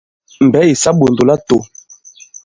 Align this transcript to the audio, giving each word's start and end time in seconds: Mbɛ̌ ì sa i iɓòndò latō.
Mbɛ̌ 0.45 0.61
ì 0.71 0.73
sa 0.81 0.89
i 0.91 0.93
iɓòndò 0.95 1.23
latō. 1.29 1.57